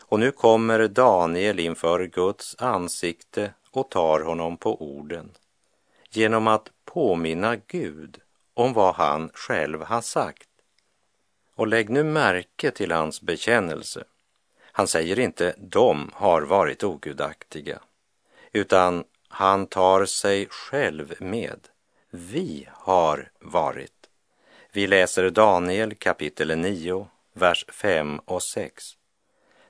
Och 0.00 0.20
nu 0.20 0.30
kommer 0.30 0.88
Daniel 0.88 1.60
inför 1.60 2.06
Guds 2.06 2.56
ansikte 2.58 3.54
och 3.70 3.90
tar 3.90 4.20
honom 4.20 4.56
på 4.56 4.82
orden 4.82 5.30
genom 6.10 6.46
att 6.46 6.70
påminna 6.84 7.56
Gud 7.56 8.20
om 8.54 8.72
vad 8.72 8.94
han 8.94 9.30
själv 9.34 9.82
har 9.82 10.00
sagt. 10.00 10.48
Och 11.54 11.66
lägg 11.66 11.90
nu 11.90 12.04
märke 12.04 12.70
till 12.70 12.92
hans 12.92 13.22
bekännelse. 13.22 14.04
Han 14.60 14.86
säger 14.86 15.18
inte 15.18 15.54
de 15.58 16.10
har 16.14 16.42
varit 16.42 16.84
ogudaktiga, 16.84 17.80
utan 18.52 19.04
han 19.32 19.66
tar 19.66 20.04
sig 20.04 20.46
själv 20.50 21.14
med. 21.18 21.68
Vi 22.10 22.68
har 22.72 23.30
varit. 23.38 24.08
Vi 24.72 24.86
läser 24.86 25.30
Daniel 25.30 25.94
kapitel 25.94 26.58
9, 26.58 27.06
vers 27.32 27.64
5 27.68 28.18
och 28.18 28.42
6. 28.42 28.84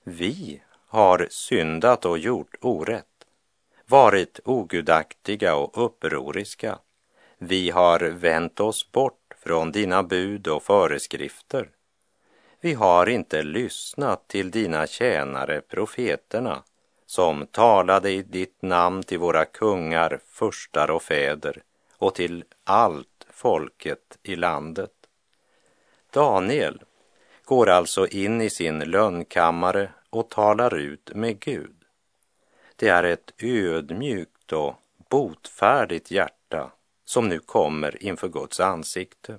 Vi 0.03 0.63
har 0.87 1.27
syndat 1.31 2.05
och 2.05 2.19
gjort 2.19 2.55
orätt, 2.61 3.07
varit 3.87 4.41
ogudaktiga 4.45 5.55
och 5.57 5.85
upproriska. 5.85 6.79
Vi 7.39 7.71
har 7.71 8.01
vänt 8.01 8.61
oss 8.61 8.93
bort 8.93 9.35
från 9.39 9.73
dina 9.73 10.03
bud 10.03 10.49
och 10.49 10.63
föreskrifter. 10.63 11.71
Vi 12.61 12.75
har 12.75 13.09
inte 13.09 13.43
lyssnat 13.43 14.29
till 14.29 14.51
dina 14.51 14.87
tjänare 14.87 15.61
profeterna 15.61 16.63
som 17.11 17.47
talade 17.47 18.11
i 18.11 18.23
ditt 18.23 18.63
namn 18.63 19.03
till 19.03 19.19
våra 19.19 19.45
kungar, 19.45 20.21
furstar 20.27 20.91
och 20.91 21.03
fäder 21.03 21.63
och 21.99 22.15
till 22.15 22.45
allt 22.65 23.27
folket 23.31 24.19
i 24.23 24.37
landet. 24.37 24.91
Daniel 26.13 26.83
går 27.45 27.69
alltså 27.69 28.07
in 28.07 28.41
i 28.41 28.51
sin 28.51 28.79
lönnkammare 28.79 29.91
och 30.11 30.29
talar 30.29 30.77
ut 30.77 31.11
med 31.15 31.41
Gud. 31.41 31.77
Det 32.77 32.89
är 32.89 33.05
ett 33.05 33.33
ödmjukt 33.43 34.53
och 34.53 34.75
botfärdigt 35.11 36.11
hjärta 36.11 36.73
som 37.05 37.29
nu 37.29 37.39
kommer 37.39 38.03
inför 38.03 38.29
Guds 38.29 38.61
ansikte. 38.61 39.39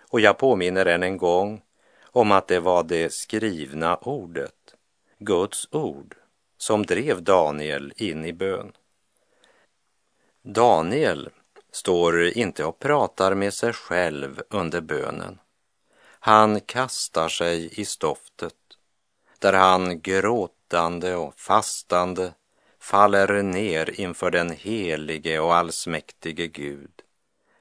Och 0.00 0.20
jag 0.20 0.38
påminner 0.38 0.86
än 0.86 1.02
en 1.02 1.16
gång 1.16 1.62
om 2.02 2.32
att 2.32 2.48
det 2.48 2.60
var 2.60 2.82
det 2.82 3.12
skrivna 3.12 3.96
ordet, 3.96 4.74
Guds 5.18 5.68
ord, 5.70 6.16
som 6.60 6.86
drev 6.86 7.22
Daniel 7.22 7.92
in 7.96 8.24
i 8.24 8.32
bön. 8.32 8.72
Daniel 10.42 11.28
står 11.72 12.22
inte 12.22 12.64
och 12.64 12.78
pratar 12.78 13.34
med 13.34 13.54
sig 13.54 13.72
själv 13.72 14.42
under 14.50 14.80
bönen. 14.80 15.38
Han 16.02 16.60
kastar 16.60 17.28
sig 17.28 17.80
i 17.80 17.84
stoftet 17.84 18.54
där 19.38 19.52
han 19.52 20.00
gråtande 20.00 21.16
och 21.16 21.40
fastande 21.40 22.32
faller 22.78 23.42
ner 23.42 24.00
inför 24.00 24.30
den 24.30 24.50
helige 24.50 25.40
och 25.40 25.54
allsmäktige 25.54 26.46
Gud 26.46 27.02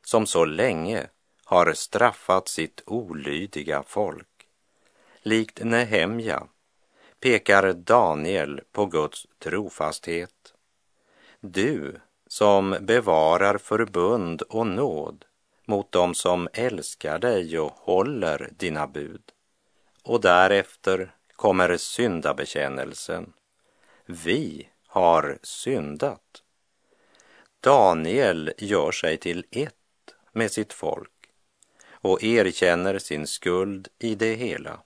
som 0.06 0.26
så 0.26 0.46
länge 0.46 1.08
har 1.46 1.74
straffat 1.74 2.48
sitt 2.48 2.84
olydiga 2.86 3.84
folk. 3.88 4.48
Likt 5.22 5.64
Nehemja 5.64 6.48
pekar 7.20 7.74
Daniel 7.74 8.62
på 8.72 8.86
Guds 8.86 9.28
trofasthet. 9.40 10.54
Du 11.40 12.00
som 12.28 12.78
bevarar 12.82 13.58
förbund 13.58 14.42
och 14.42 14.68
nåd 14.68 15.26
mot 15.66 15.92
dem 15.92 16.16
som 16.16 16.48
älskar 16.54 17.20
dig 17.20 17.60
och 17.60 17.72
håller 17.72 18.50
dina 18.58 18.88
bud. 18.88 19.22
Och 20.04 20.22
därefter 20.22 21.16
kommer 21.36 21.78
syndabekännelsen. 21.78 23.34
Vi 24.06 24.70
har 24.88 25.40
syndat. 25.44 26.44
Daniel 27.60 28.54
gör 28.58 28.92
sig 28.92 29.18
till 29.18 29.46
ett 29.52 29.74
med 30.32 30.52
sitt 30.52 30.74
folk 30.74 31.12
och 31.92 32.24
erkänner 32.24 33.00
sin 33.00 33.28
skuld 33.28 33.88
i 34.00 34.16
det 34.16 34.34
hela. 34.34 34.80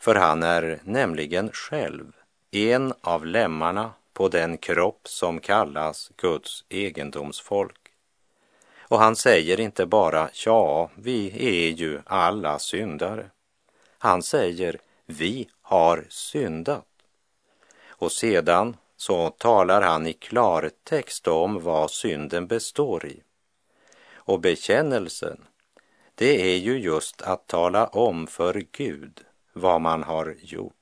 För 0.00 0.14
han 0.14 0.42
är 0.42 0.80
nämligen 0.84 1.50
själv 1.52 2.12
en 2.50 2.94
av 3.00 3.26
lemmarna 3.26 3.92
på 4.12 4.28
den 4.28 4.58
kropp 4.58 5.08
som 5.08 5.40
kallas 5.40 6.10
Guds 6.16 6.64
egendomsfolk. 6.68 7.76
Och 8.78 8.98
han 8.98 9.16
säger 9.16 9.60
inte 9.60 9.86
bara 9.86 10.30
ja, 10.44 10.90
vi 10.94 11.32
är 11.48 11.70
ju 11.70 12.00
alla 12.06 12.58
syndare. 12.58 13.30
Han 13.98 14.22
säger 14.22 14.80
vi 15.06 15.48
har 15.62 16.04
syndat. 16.08 16.86
Och 17.88 18.12
sedan 18.12 18.76
så 18.96 19.30
talar 19.30 19.82
han 19.82 20.06
i 20.06 20.12
klartext 20.12 21.28
om 21.28 21.62
vad 21.62 21.90
synden 21.90 22.46
består 22.46 23.06
i. 23.06 23.22
Och 24.12 24.40
bekännelsen, 24.40 25.44
det 26.14 26.52
är 26.52 26.56
ju 26.56 26.78
just 26.78 27.22
att 27.22 27.46
tala 27.46 27.86
om 27.86 28.26
för 28.26 28.64
Gud 28.72 29.24
vad 29.60 29.80
man 29.80 30.02
har 30.02 30.34
gjort. 30.40 30.79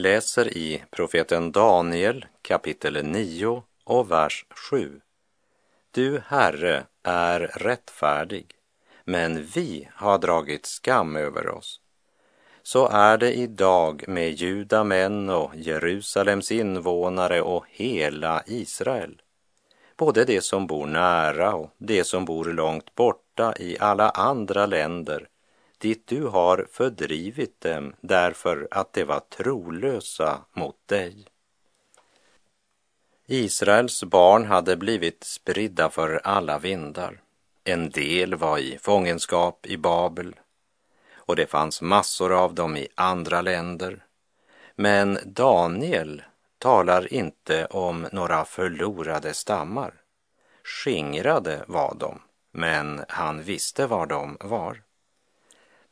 Läser 0.00 0.56
i 0.56 0.82
profeten 0.90 1.52
Daniel 1.52 2.26
kapitel 2.42 3.04
9 3.04 3.62
och 3.84 4.10
vers 4.10 4.46
7. 4.70 5.00
Du, 5.90 6.22
Herre, 6.26 6.84
är 7.02 7.40
rättfärdig, 7.40 8.46
men 9.04 9.44
vi 9.44 9.88
har 9.94 10.18
dragit 10.18 10.66
skam 10.66 11.16
över 11.16 11.48
oss. 11.48 11.80
Så 12.62 12.88
är 12.88 13.18
det 13.18 13.34
idag 13.34 14.04
med 14.08 14.32
judamän 14.32 15.30
och 15.30 15.50
Jerusalems 15.54 16.52
invånare 16.52 17.42
och 17.42 17.64
hela 17.68 18.42
Israel. 18.46 19.22
Både 19.96 20.24
de 20.24 20.40
som 20.40 20.66
bor 20.66 20.86
nära 20.86 21.54
och 21.54 21.70
de 21.78 22.04
som 22.04 22.24
bor 22.24 22.44
långt 22.44 22.94
borta 22.94 23.54
i 23.58 23.78
alla 23.78 24.10
andra 24.10 24.66
länder 24.66 25.28
dit 25.80 26.06
du 26.06 26.22
har 26.26 26.66
fördrivit 26.72 27.60
dem 27.60 27.94
därför 28.00 28.68
att 28.70 28.92
de 28.92 29.04
var 29.04 29.20
trolösa 29.20 30.44
mot 30.52 30.76
dig. 30.86 31.26
Israels 33.26 34.04
barn 34.04 34.44
hade 34.44 34.76
blivit 34.76 35.24
spridda 35.24 35.90
för 35.90 36.20
alla 36.24 36.58
vindar. 36.58 37.22
En 37.64 37.90
del 37.90 38.34
var 38.34 38.58
i 38.58 38.78
fångenskap 38.78 39.66
i 39.66 39.76
Babel 39.76 40.34
och 41.30 41.36
det 41.36 41.46
fanns 41.46 41.82
massor 41.82 42.32
av 42.32 42.54
dem 42.54 42.76
i 42.76 42.88
andra 42.94 43.40
länder. 43.42 44.04
Men 44.74 45.18
Daniel 45.26 46.22
talar 46.58 47.12
inte 47.12 47.66
om 47.66 48.06
några 48.12 48.44
förlorade 48.44 49.34
stammar. 49.34 49.94
Skingrade 50.64 51.64
var 51.68 51.94
de, 51.98 52.20
men 52.52 53.04
han 53.08 53.42
visste 53.42 53.86
var 53.86 54.06
de 54.06 54.36
var. 54.40 54.82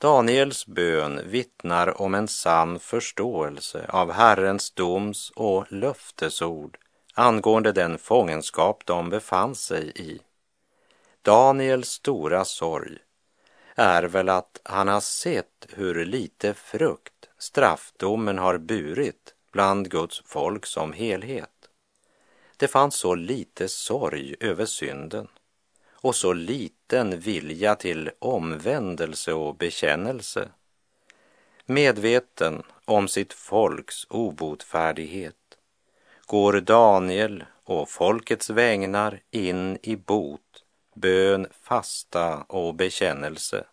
Daniels 0.01 0.67
bön 0.67 1.21
vittnar 1.25 2.03
om 2.03 2.15
en 2.15 2.29
sann 2.29 2.79
förståelse 2.79 3.87
av 3.89 4.13
Herrens 4.13 4.71
doms 4.71 5.31
och 5.31 5.73
löftesord 5.73 6.79
angående 7.15 7.73
den 7.73 7.99
fångenskap 7.99 8.87
de 8.87 9.11
befann 9.11 9.55
sig 9.55 9.93
i. 9.95 10.21
Daniels 11.23 11.89
stora 11.89 12.45
sorg 12.45 12.99
är 13.75 14.03
väl 14.03 14.29
att 14.29 14.61
han 14.63 14.89
har 14.89 15.01
sett 15.01 15.67
hur 15.73 16.05
lite 16.05 16.55
frukt 16.55 17.29
straffdomen 17.39 18.39
har 18.39 18.59
burit 18.59 19.35
bland 19.53 19.91
Guds 19.91 20.23
folk 20.27 20.67
som 20.67 20.93
helhet. 20.93 21.69
Det 22.57 22.69
fanns 22.69 22.95
så 22.95 23.15
lite 23.15 23.69
sorg 23.69 24.35
över 24.41 24.67
synden 24.67 25.29
och 26.01 26.15
så 26.15 26.33
liten 26.33 27.21
vilja 27.21 27.75
till 27.75 28.11
omvändelse 28.19 29.33
och 29.33 29.57
bekännelse. 29.57 30.49
Medveten 31.67 32.63
om 32.85 33.09
sitt 33.09 33.33
folks 33.33 34.07
obotfärdighet 34.11 35.35
går 36.27 36.61
Daniel 36.61 37.45
och 37.65 37.89
folkets 37.89 38.51
vägnar 38.51 39.21
in 39.31 39.79
i 39.83 39.97
bot, 39.97 40.65
bön, 40.95 41.47
fasta 41.63 42.37
och 42.49 42.75
bekännelse. 42.75 43.65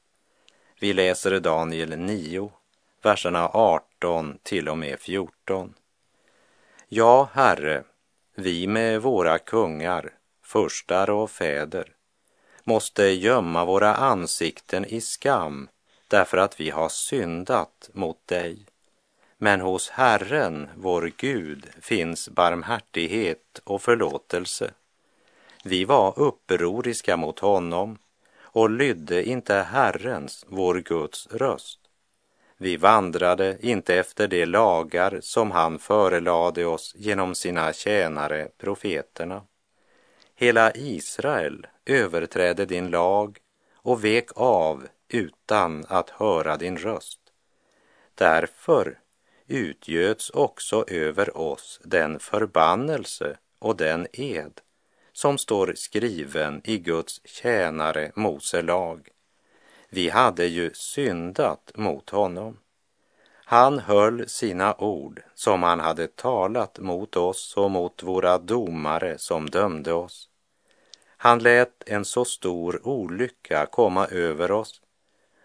Vi 0.79 0.93
läser 0.93 1.39
Daniel 1.39 1.99
9, 1.99 2.51
verserna 3.01 3.49
18 3.53 4.37
till 4.43 4.69
och 4.69 4.77
med 4.77 4.99
14. 4.99 5.73
Ja, 6.87 7.29
Herre, 7.33 7.83
vi 8.35 8.67
med 8.67 9.01
våra 9.01 9.39
kungar, 9.39 10.13
furstar 10.43 11.09
och 11.09 11.31
fäder 11.31 11.94
måste 12.65 13.03
gömma 13.03 13.65
våra 13.65 13.95
ansikten 13.95 14.85
i 14.85 15.01
skam 15.01 15.67
därför 16.07 16.37
att 16.37 16.59
vi 16.59 16.69
har 16.69 16.89
syndat 16.89 17.89
mot 17.93 18.27
dig. 18.27 18.65
Men 19.37 19.61
hos 19.61 19.89
Herren, 19.89 20.69
vår 20.75 21.11
Gud, 21.17 21.67
finns 21.81 22.29
barmhärtighet 22.29 23.61
och 23.63 23.81
förlåtelse. 23.81 24.71
Vi 25.63 25.85
var 25.85 26.19
upproriska 26.19 27.17
mot 27.17 27.39
honom 27.39 27.97
och 28.39 28.69
lydde 28.69 29.23
inte 29.23 29.53
Herrens, 29.55 30.45
vår 30.47 30.75
Guds 30.75 31.27
röst. 31.27 31.79
Vi 32.57 32.77
vandrade 32.77 33.57
inte 33.61 33.95
efter 33.95 34.27
de 34.27 34.45
lagar 34.45 35.19
som 35.21 35.51
han 35.51 35.79
förelade 35.79 36.65
oss 36.65 36.93
genom 36.97 37.35
sina 37.35 37.73
tjänare 37.73 38.47
profeterna. 38.57 39.41
Hela 40.35 40.71
Israel 40.71 41.67
överträdde 41.85 42.65
din 42.65 42.89
lag 42.89 43.37
och 43.75 44.03
vek 44.03 44.29
av 44.35 44.87
utan 45.07 45.85
att 45.87 46.09
höra 46.09 46.57
din 46.57 46.77
röst. 46.77 47.19
Därför 48.15 48.99
utgöts 49.47 50.29
också 50.29 50.85
över 50.87 51.37
oss 51.37 51.81
den 51.83 52.19
förbannelse 52.19 53.37
och 53.59 53.75
den 53.75 54.07
ed 54.13 54.61
som 55.13 55.37
står 55.37 55.73
skriven 55.75 56.61
i 56.63 56.77
Guds 56.77 57.21
tjänare 57.25 58.11
Mose 58.15 58.61
lag. 58.61 59.09
Vi 59.89 60.09
hade 60.09 60.45
ju 60.45 60.71
syndat 60.73 61.71
mot 61.75 62.09
honom. 62.09 62.57
Han 63.47 63.79
höll 63.79 64.29
sina 64.29 64.75
ord 64.75 65.21
som 65.33 65.63
han 65.63 65.79
hade 65.79 66.07
talat 66.07 66.79
mot 66.79 67.17
oss 67.17 67.57
och 67.57 67.71
mot 67.71 68.03
våra 68.03 68.37
domare 68.37 69.17
som 69.17 69.49
dömde 69.49 69.93
oss. 69.93 70.29
Han 71.17 71.39
lät 71.39 71.83
en 71.89 72.05
så 72.05 72.25
stor 72.25 72.87
olycka 72.87 73.65
komma 73.65 74.07
över 74.07 74.51
oss 74.51 74.81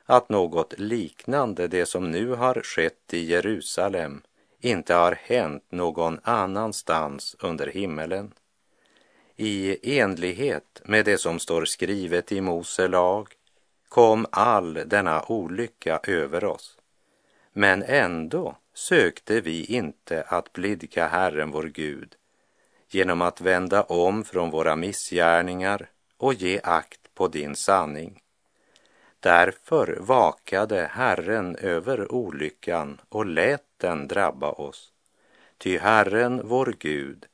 att 0.06 0.28
något 0.28 0.78
liknande 0.78 1.68
det 1.68 1.86
som 1.86 2.10
nu 2.10 2.28
har 2.34 2.62
skett 2.62 3.14
i 3.14 3.24
Jerusalem 3.24 4.22
inte 4.60 4.94
har 4.94 5.12
hänt 5.12 5.64
någon 5.72 6.20
annanstans 6.22 7.36
under 7.38 7.66
himmelen. 7.66 8.34
I 9.36 9.76
enlighet 9.98 10.82
med 10.84 11.04
det 11.04 11.18
som 11.18 11.38
står 11.38 11.64
skrivet 11.64 12.32
i 12.32 12.40
Mose 12.40 12.88
lag 12.88 13.28
kom 13.88 14.26
all 14.32 14.74
denna 14.86 15.24
olycka 15.28 16.00
över 16.02 16.44
oss. 16.44 16.79
Men 17.52 17.82
ändå 17.82 18.56
sökte 18.74 19.40
vi 19.40 19.64
inte 19.64 20.22
att 20.22 20.52
blidka 20.52 21.06
Herren 21.06 21.50
vår 21.50 21.64
Gud 21.64 22.16
genom 22.88 23.22
att 23.22 23.40
vända 23.40 23.82
om 23.82 24.24
från 24.24 24.50
våra 24.50 24.76
missgärningar 24.76 25.90
och 26.16 26.34
ge 26.34 26.60
akt 26.64 27.14
på 27.14 27.28
din 27.28 27.56
sanning. 27.56 28.22
Därför 29.20 29.96
vakade 30.00 30.90
Herren 30.92 31.56
över 31.56 32.12
olyckan 32.12 33.00
och 33.08 33.26
lät 33.26 33.64
den 33.76 34.08
drabba 34.08 34.50
oss. 34.50 34.92
Ty 35.58 35.78
Herren, 35.78 36.40
vår 36.44 36.74
Gud, 36.78 37.26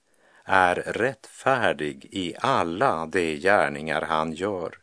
är 0.44 0.74
rättfärdig 0.74 2.09
i 2.11 2.35
alla 2.38 3.07
de 3.07 3.37
gärningar 3.37 4.02
han 4.02 4.33
gör, 4.33 4.79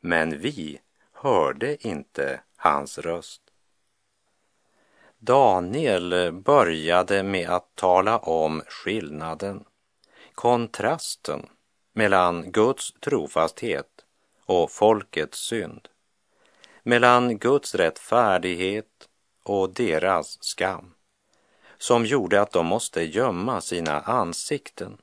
men 0.00 0.38
vi 0.38 0.80
hörde 1.12 1.86
inte 1.86 2.40
hans 2.56 2.98
röst. 2.98 3.45
Daniel 5.18 6.32
började 6.32 7.22
med 7.22 7.50
att 7.50 7.74
tala 7.74 8.18
om 8.18 8.62
skillnaden, 8.68 9.64
kontrasten 10.34 11.48
mellan 11.92 12.52
Guds 12.52 12.92
trofasthet 12.92 14.04
och 14.46 14.70
folkets 14.70 15.38
synd, 15.38 15.88
mellan 16.82 17.38
Guds 17.38 17.74
rättfärdighet 17.74 19.08
och 19.42 19.74
deras 19.74 20.44
skam, 20.44 20.94
som 21.78 22.06
gjorde 22.06 22.40
att 22.40 22.52
de 22.52 22.66
måste 22.66 23.02
gömma 23.02 23.60
sina 23.60 24.00
ansikten. 24.00 24.98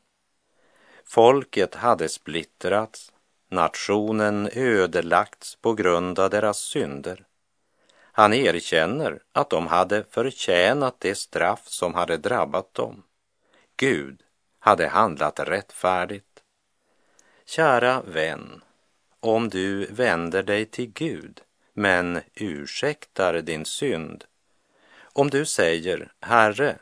Folket 1.06 1.76
hade 1.76 2.10
splittrats 2.10 3.12
nationen 3.50 4.50
ödelagts 4.54 5.56
på 5.56 5.74
grund 5.74 6.20
av 6.20 6.30
deras 6.30 6.58
synder. 6.58 7.26
Han 8.16 8.34
erkänner 8.34 9.20
att 9.32 9.50
de 9.50 9.68
hade 9.68 10.04
förtjänat 10.04 10.96
det 11.00 11.16
straff 11.16 11.68
som 11.68 11.94
hade 11.94 12.18
drabbat 12.18 12.74
dem. 12.74 13.04
Gud 13.78 14.22
hade 14.60 14.88
handlat 14.88 15.40
rättfärdigt. 15.40 16.44
Kära 17.46 18.02
vän, 18.02 18.62
om 19.20 19.50
du 19.50 19.86
vänder 19.86 20.44
dig 20.44 20.66
till 20.66 20.92
Gud 20.92 21.42
men 21.74 22.22
ursäktar 22.34 23.42
din 23.42 23.66
synd, 23.66 24.26
om 25.02 25.30
du 25.30 25.46
säger 25.46 26.12
Herre, 26.20 26.78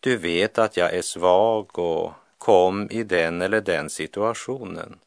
du 0.00 0.16
vet 0.16 0.58
att 0.58 0.76
jag 0.76 0.94
är 0.94 1.02
svag 1.02 1.78
och 1.78 2.12
kom 2.38 2.90
i 2.90 3.02
den 3.02 3.42
eller 3.42 3.60
den 3.60 3.90
situationen 3.90 4.98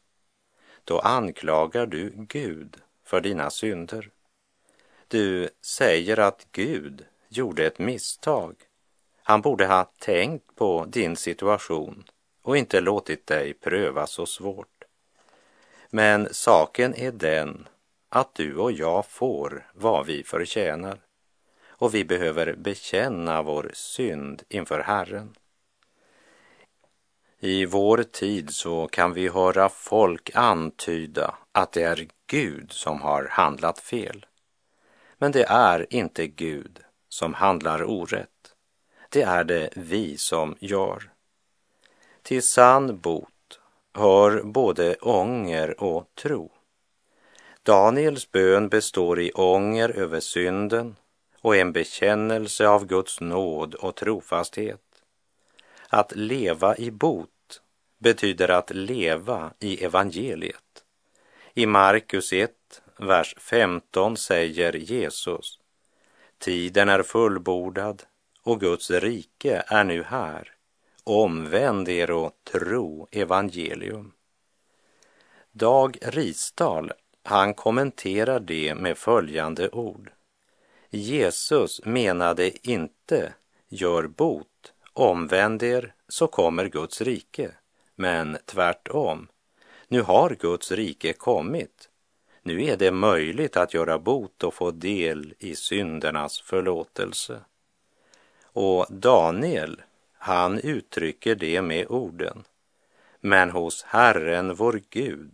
då 0.84 0.98
anklagar 0.98 1.86
du 1.86 2.12
Gud 2.16 2.76
för 3.04 3.20
dina 3.20 3.50
synder. 3.50 4.10
Du 5.10 5.48
säger 5.62 6.18
att 6.18 6.46
Gud 6.52 7.04
gjorde 7.28 7.66
ett 7.66 7.78
misstag. 7.78 8.54
Han 9.22 9.40
borde 9.40 9.66
ha 9.66 9.84
tänkt 9.84 10.56
på 10.56 10.84
din 10.88 11.16
situation 11.16 12.04
och 12.42 12.56
inte 12.56 12.80
låtit 12.80 13.26
dig 13.26 13.54
pröva 13.54 14.06
så 14.06 14.26
svårt. 14.26 14.84
Men 15.88 16.28
saken 16.30 16.94
är 16.94 17.12
den 17.12 17.68
att 18.08 18.34
du 18.34 18.56
och 18.56 18.72
jag 18.72 19.06
får 19.06 19.70
vad 19.74 20.06
vi 20.06 20.22
förtjänar 20.24 21.00
och 21.68 21.94
vi 21.94 22.04
behöver 22.04 22.54
bekänna 22.54 23.42
vår 23.42 23.70
synd 23.74 24.42
inför 24.48 24.80
Herren. 24.80 25.34
I 27.40 27.66
vår 27.66 28.02
tid 28.02 28.54
så 28.54 28.86
kan 28.86 29.12
vi 29.12 29.28
höra 29.28 29.68
folk 29.68 30.30
antyda 30.34 31.34
att 31.52 31.72
det 31.72 31.82
är 31.82 32.08
Gud 32.26 32.72
som 32.72 33.00
har 33.00 33.28
handlat 33.30 33.78
fel. 33.78 34.26
Men 35.20 35.32
det 35.32 35.44
är 35.44 35.86
inte 35.90 36.26
Gud 36.26 36.80
som 37.08 37.34
handlar 37.34 37.84
orätt. 37.84 38.54
Det 39.08 39.22
är 39.22 39.44
det 39.44 39.70
vi 39.76 40.16
som 40.16 40.56
gör. 40.60 41.10
Till 42.22 42.42
sann 42.42 42.98
bot 42.98 43.60
hör 43.94 44.42
både 44.42 44.94
ånger 44.94 45.82
och 45.82 46.10
tro. 46.14 46.52
Daniels 47.62 48.30
bön 48.30 48.68
består 48.68 49.20
i 49.20 49.32
ånger 49.32 49.88
över 49.88 50.20
synden 50.20 50.96
och 51.40 51.56
en 51.56 51.72
bekännelse 51.72 52.68
av 52.68 52.86
Guds 52.86 53.20
nåd 53.20 53.74
och 53.74 53.94
trofasthet. 53.94 54.82
Att 55.88 56.16
leva 56.16 56.76
i 56.76 56.90
bot 56.90 57.62
betyder 57.98 58.48
att 58.48 58.70
leva 58.70 59.52
i 59.58 59.84
evangeliet. 59.84 60.84
I 61.54 61.66
Markus 61.66 62.32
1, 62.32 62.50
vers 63.00 63.34
15 63.38 64.16
säger 64.16 64.72
Jesus 64.76 65.58
Tiden 66.38 66.88
är 66.88 67.02
fullbordad 67.02 68.02
och 68.42 68.60
Guds 68.60 68.90
rike 68.90 69.62
är 69.66 69.84
nu 69.84 70.02
här. 70.02 70.52
Omvänd 71.04 71.88
er 71.88 72.10
och 72.10 72.32
tro 72.44 73.08
evangelium. 73.10 74.12
Dag 75.52 75.98
Risdal, 76.02 76.92
han 77.22 77.54
kommenterar 77.54 78.40
det 78.40 78.74
med 78.74 78.98
följande 78.98 79.68
ord. 79.68 80.12
Jesus 80.90 81.84
menade 81.84 82.68
inte 82.68 83.34
gör 83.68 84.06
bot 84.06 84.72
Omvänd 84.92 85.62
er 85.62 85.94
så 86.08 86.26
kommer 86.26 86.68
Guds 86.68 87.00
rike, 87.00 87.50
men 87.94 88.38
tvärtom. 88.46 89.28
Nu 89.88 90.02
har 90.02 90.30
Guds 90.30 90.72
rike 90.72 91.12
kommit. 91.12 91.89
Nu 92.42 92.64
är 92.64 92.76
det 92.76 92.90
möjligt 92.90 93.56
att 93.56 93.74
göra 93.74 93.98
bot 93.98 94.44
och 94.44 94.54
få 94.54 94.70
del 94.70 95.34
i 95.38 95.56
syndernas 95.56 96.40
förlåtelse. 96.40 97.40
Och 98.42 98.86
Daniel, 98.90 99.82
han 100.12 100.58
uttrycker 100.58 101.34
det 101.34 101.62
med 101.62 101.86
orden. 101.88 102.44
Men 103.20 103.50
hos 103.50 103.82
Herren 103.82 104.54
vår 104.54 104.80
Gud 104.90 105.32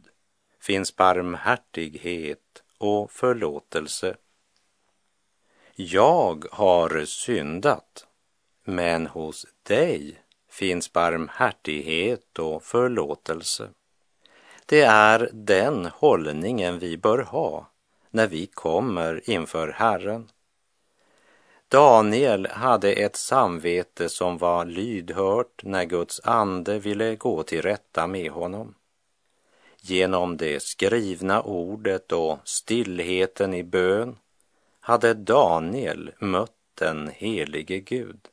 finns 0.60 0.96
barmhärtighet 0.96 2.62
och 2.78 3.12
förlåtelse. 3.12 4.16
Jag 5.74 6.44
har 6.50 7.04
syndat, 7.04 8.06
men 8.64 9.06
hos 9.06 9.46
dig 9.62 10.22
finns 10.48 10.92
barmhärtighet 10.92 12.38
och 12.38 12.62
förlåtelse. 12.62 13.70
Det 14.66 14.83
är 14.83 15.31
den 15.33 15.87
hållningen 15.87 16.79
vi 16.79 16.96
bör 16.96 17.18
ha 17.18 17.70
när 18.11 18.26
vi 18.26 18.46
kommer 18.46 19.31
inför 19.31 19.68
Herren. 19.68 20.31
Daniel 21.68 22.46
hade 22.46 22.92
ett 22.92 23.16
samvete 23.16 24.09
som 24.09 24.38
var 24.38 24.64
lydhört 24.64 25.62
när 25.62 25.85
Guds 25.85 26.20
ande 26.24 26.79
ville 26.79 27.16
gå 27.16 27.42
till 27.42 27.62
rätta 27.62 28.07
med 28.07 28.31
honom. 28.31 28.74
Genom 29.81 30.37
det 30.37 30.62
skrivna 30.62 31.42
ordet 31.42 32.12
och 32.12 32.38
stillheten 32.44 33.55
i 33.55 33.64
bön 33.64 34.16
hade 34.81 35.14
Daniel 35.14 36.11
mött 36.18 36.52
den 36.74 37.11
helige 37.14 37.79
Gud. 37.79 38.29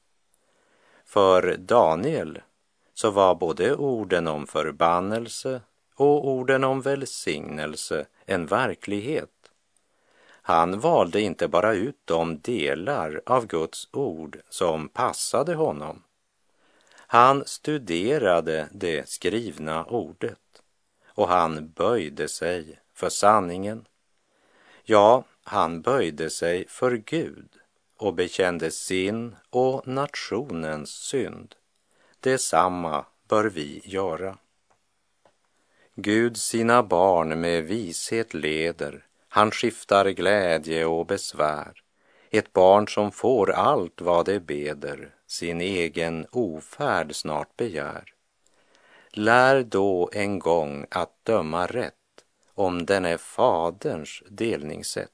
För 1.06 1.58
Daniel 1.58 2.42
så 2.94 3.12
var 3.12 3.36
både 3.36 3.76
orden 3.76 4.28
om 4.28 4.48
förbannelse 4.48 5.62
och 5.96 6.28
orden 6.28 6.64
om 6.64 6.82
välsignelse 6.82 8.06
en 8.26 8.46
verklighet. 8.46 9.30
Han 10.46 10.80
valde 10.80 11.22
inte 11.22 11.48
bara 11.48 11.74
ut 11.74 12.00
de 12.06 12.40
delar 12.40 13.22
av 13.26 13.48
Guds 13.48 13.88
ord 13.92 14.40
som 14.50 14.90
passade 14.90 15.56
honom. 15.56 16.04
Han 16.96 17.44
studerade 17.46 18.70
det 18.72 19.10
skrivna 19.10 19.86
ordet 19.86 20.40
och 21.08 21.28
han 21.28 21.70
böjde 21.70 22.28
sig 22.28 22.80
för 22.94 23.10
sanningen. 23.10 23.88
Ja, 24.84 25.24
han 25.44 25.82
böjde 25.82 26.30
sig 26.30 26.68
för 26.68 26.92
Gud 26.92 27.50
och 27.98 28.14
bekände 28.14 28.72
sin 28.72 29.36
och 29.50 29.88
nationens 29.88 30.90
synd. 30.90 31.56
Detsamma 32.20 33.06
bör 33.28 33.46
vi 33.46 33.82
göra. 33.86 34.38
Gud 35.96 36.38
sina 36.38 36.84
barn 36.84 37.42
med 37.42 37.64
vishet 37.64 38.34
leder, 38.34 39.06
han 39.28 39.52
skiftar 39.52 40.10
glädje 40.10 40.86
och 40.86 41.06
besvär. 41.06 41.74
Ett 42.30 42.54
barn 42.54 42.88
som 42.88 43.12
får 43.12 43.52
allt 43.52 44.02
vad 44.02 44.26
det 44.26 44.40
beder, 44.40 45.16
sin 45.28 45.62
egen 45.62 46.26
ofärd 46.32 47.16
snart 47.16 47.58
begär. 47.58 48.04
Lär 49.12 49.64
då 49.64 50.10
en 50.14 50.40
gång 50.40 50.86
att 50.92 51.26
döma 51.26 51.66
rätt 51.66 51.94
om 52.54 52.86
den 52.86 53.06
är 53.06 53.18
Faderns 53.18 54.24
delningssätt. 54.30 55.10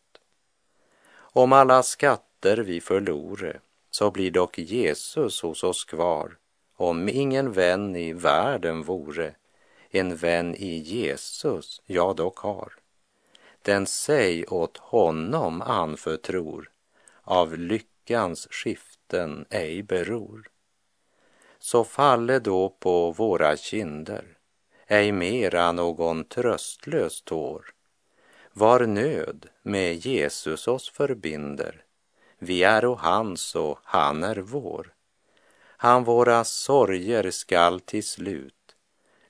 Om 1.11 1.53
alla 1.53 1.83
skatter 1.83 2.57
vi 2.57 2.81
förlore, 2.81 3.59
så 3.91 4.11
blir 4.11 4.31
dock 4.31 4.57
Jesus 4.57 5.41
hos 5.41 5.63
oss 5.63 5.85
kvar. 5.85 6.37
Om 6.75 7.09
ingen 7.09 7.51
vän 7.51 7.95
i 7.95 8.13
världen 8.13 8.83
vore, 8.83 9.35
en 9.89 10.15
vän 10.15 10.55
i 10.55 10.77
Jesus 10.77 11.81
jag 11.85 12.15
dock 12.15 12.37
har. 12.37 12.73
Den 13.61 13.85
sig 13.85 14.45
åt 14.47 14.77
honom 14.77 15.61
anförtror, 15.61 16.71
av 17.23 17.57
lyckans 17.57 18.47
skiften 18.51 19.45
ej 19.49 19.83
beror 19.83 20.49
så 21.59 21.83
falle 21.83 22.39
då 22.39 22.69
på 22.69 23.11
våra 23.11 23.57
kinder 23.57 24.25
ej 24.87 25.11
mera 25.11 25.71
någon 25.71 26.23
tröstlös 26.23 27.21
tår. 27.21 27.65
Var 28.53 28.79
nöd 28.85 29.45
med 29.61 29.95
Jesus 29.95 30.67
oss 30.67 30.89
förbinder, 30.89 31.83
vi 32.39 32.63
är 32.63 32.85
och 32.85 32.99
hans 32.99 33.55
och 33.55 33.79
han 33.83 34.23
är 34.23 34.35
vår. 34.35 34.93
Han 35.77 36.03
våra 36.03 36.43
sorger 36.43 37.31
skall 37.31 37.79
till 37.79 38.03
slut, 38.03 38.53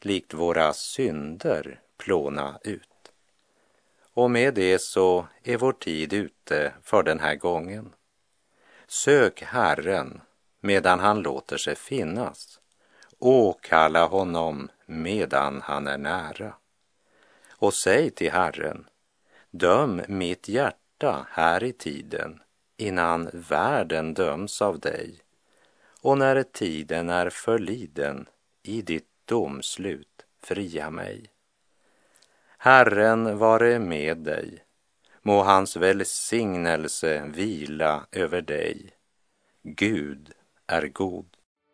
likt 0.06 0.34
våra 0.34 0.74
synder, 0.74 1.82
plåna 1.98 2.60
ut. 2.64 3.12
Och 4.14 4.32
med 4.32 4.54
det 4.54 4.80
så 4.82 5.28
är 5.44 5.58
vår 5.58 5.74
tid 5.74 6.14
ute 6.14 6.74
för 6.84 7.04
den 7.04 7.20
här 7.20 7.36
gången. 7.36 7.94
Sök 8.88 9.42
Herren 9.42 10.22
medan 10.60 11.00
han 11.00 11.22
låter 11.22 11.58
sig 11.58 11.76
finnas. 11.76 12.60
Åkalla 13.20 14.06
honom 14.06 14.70
medan 14.86 15.62
han 15.64 15.88
är 15.88 15.98
nära. 15.98 16.54
Och 17.50 17.74
säg 17.74 18.10
till 18.10 18.32
Herren, 18.32 18.86
döm 19.52 20.02
mitt 20.08 20.48
hjärta 20.48 21.28
här 21.30 21.64
i 21.64 21.74
tiden 21.74 22.42
innan 22.78 23.30
världen 23.34 24.14
döms 24.14 24.62
av 24.62 24.80
dig 24.80 25.20
och 26.02 26.18
när 26.18 26.44
tiden 26.44 27.10
är 27.10 27.30
förliden 27.30 28.26
i 28.64 28.82
ditt 28.82 29.09
domslut 29.30 30.26
fria 30.42 30.90
mig. 30.90 31.28
Herren 32.58 33.38
vare 33.38 33.80
med 33.80 34.18
dig, 34.18 34.64
må 35.22 35.44
hans 35.44 35.76
välsignelse 35.78 37.24
vila 37.28 38.08
över 38.12 38.42
dig. 38.42 38.90
Gud 39.64 40.32
är 40.68 40.88
god. 40.88 41.38